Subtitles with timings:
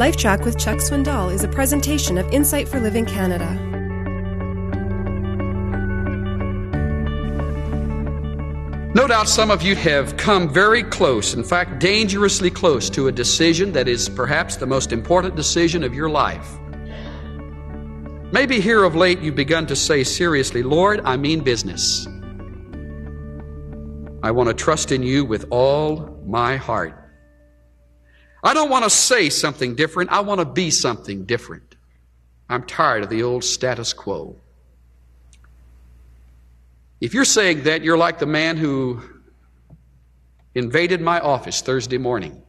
[0.00, 3.52] LifeTrac with Chuck Swindoll is a presentation of Insight for Living Canada.
[8.94, 13.12] No doubt some of you have come very close, in fact, dangerously close to a
[13.12, 16.48] decision that is perhaps the most important decision of your life.
[18.32, 22.06] Maybe here of late you've begun to say seriously, Lord, I mean business.
[24.22, 26.96] I want to trust in you with all my heart.
[28.42, 30.10] I don't want to say something different.
[30.10, 31.76] I want to be something different.
[32.48, 34.36] I'm tired of the old status quo.
[37.00, 39.00] If you're saying that, you're like the man who
[40.54, 42.42] invaded my office Thursday morning,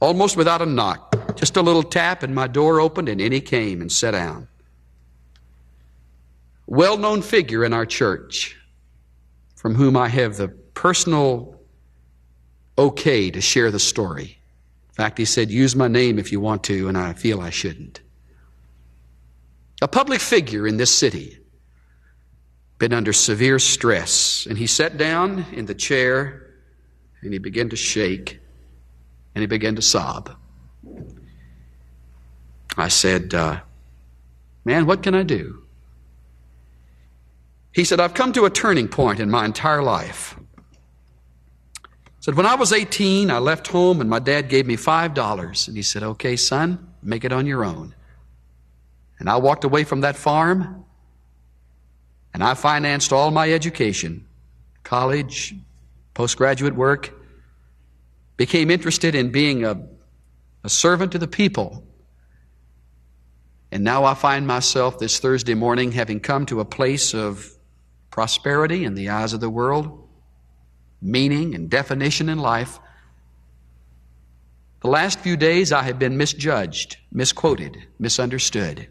[0.00, 1.36] almost without a knock.
[1.36, 4.48] Just a little tap, and my door opened, and in he came and sat down.
[6.66, 8.56] Well known figure in our church,
[9.54, 11.60] from whom I have the personal
[12.78, 14.39] okay to share the story.
[14.90, 17.50] In fact, he said, Use my name if you want to, and I feel I
[17.50, 18.00] shouldn't.
[19.80, 21.38] A public figure in this city
[22.80, 24.46] been under severe stress.
[24.46, 26.54] And he sat down in the chair
[27.20, 28.40] and he began to shake
[29.34, 30.36] and he began to sob.
[32.76, 33.60] I said, uh,
[34.64, 35.62] Man, what can I do?
[37.72, 40.36] He said, I've come to a turning point in my entire life.
[42.20, 45.68] Said, When I was 18, I left home and my dad gave me $5.
[45.68, 47.94] And he said, Okay, son, make it on your own.
[49.18, 50.84] And I walked away from that farm
[52.32, 54.26] and I financed all my education,
[54.82, 55.54] college,
[56.14, 57.12] postgraduate work,
[58.36, 59.82] became interested in being a,
[60.62, 61.84] a servant to the people.
[63.72, 67.50] And now I find myself this Thursday morning having come to a place of
[68.10, 70.08] prosperity in the eyes of the world,
[71.00, 72.78] meaning and definition in life.
[74.80, 78.88] The last few days I have been misjudged, misquoted, misunderstood.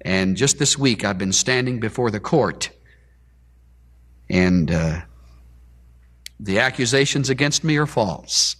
[0.00, 2.70] And just this week, I've been standing before the court,
[4.30, 5.00] and uh,
[6.38, 8.56] the accusations against me are false.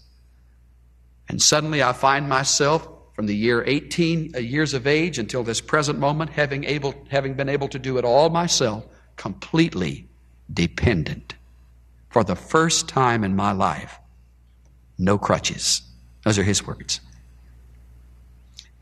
[1.29, 5.61] And suddenly, I find myself from the year 18 uh, years of age until this
[5.61, 10.08] present moment, having able, having been able to do it all myself, completely
[10.53, 11.35] dependent.
[12.11, 13.99] For the first time in my life,
[14.99, 15.83] no crutches.
[16.25, 17.01] Those are his words.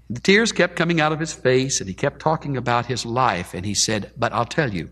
[0.08, 3.54] The tears kept coming out of his face, and he kept talking about his life.
[3.54, 4.90] And he said, But I'll tell you,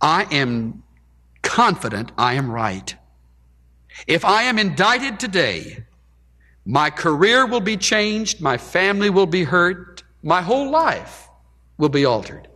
[0.00, 0.82] I am
[1.42, 2.94] confident I am right.
[4.06, 5.84] If I am indicted today,
[6.64, 11.28] my career will be changed, my family will be hurt, my whole life
[11.78, 12.48] will be altered.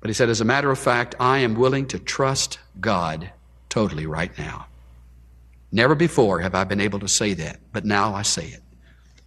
[0.00, 3.30] But he said, as a matter of fact, I am willing to trust God
[3.68, 4.66] totally right now.
[5.72, 8.62] Never before have I been able to say that, but now I say it.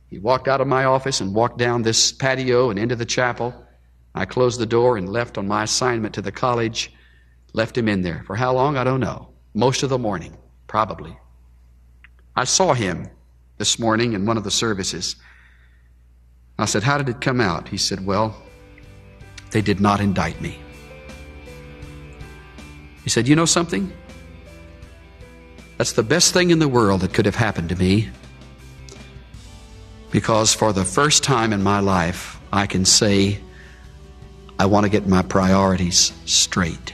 [0.09, 3.54] He walked out of my office and walked down this patio and into the chapel.
[4.14, 6.92] I closed the door and left on my assignment to the college.
[7.53, 8.24] Left him in there.
[8.26, 8.76] For how long?
[8.76, 9.30] I don't know.
[9.53, 10.36] Most of the morning,
[10.68, 11.18] probably.
[12.36, 13.09] I saw him
[13.58, 15.16] this morning in one of the services.
[16.58, 17.70] I said, How did it come out?
[17.70, 18.36] He said, Well,
[19.51, 20.59] they did not indict me.
[23.03, 23.91] He said, You know something?
[25.78, 28.09] That's the best thing in the world that could have happened to me
[30.11, 33.40] because for the first time in my life, I can say,
[34.59, 36.94] I want to get my priorities straight.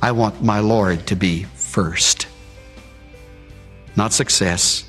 [0.00, 2.28] I want my Lord to be first.
[3.96, 4.88] Not success,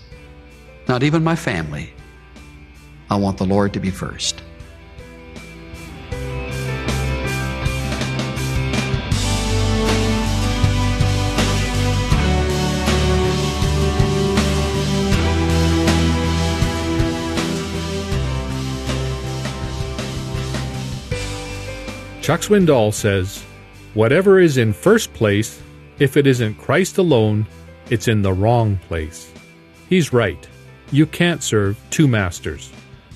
[0.88, 1.92] not even my family.
[3.10, 4.44] I want the Lord to be first.
[22.30, 23.44] Chuck Swindoll says,
[23.96, 25.60] Whatever is in first place,
[25.98, 27.48] if it isn't Christ alone,
[27.90, 29.34] it's in the wrong place.
[29.90, 30.48] He's right.
[30.92, 32.72] You can't serve two masters.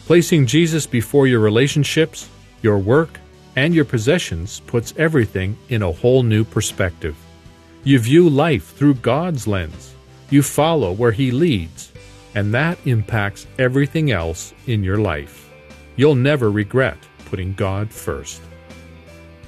[0.07, 2.27] Placing Jesus before your relationships,
[2.63, 3.19] your work,
[3.55, 7.15] and your possessions puts everything in a whole new perspective.
[7.83, 9.93] You view life through God's lens.
[10.31, 11.91] You follow where He leads,
[12.33, 15.51] and that impacts everything else in your life.
[15.97, 18.41] You'll never regret putting God first.